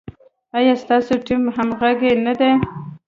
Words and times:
ایا 0.57 0.73
ستاسو 0.83 1.13
ټیم 1.25 1.41
همغږی 1.55 2.11
نه 2.25 2.33
دی؟ 2.39 2.51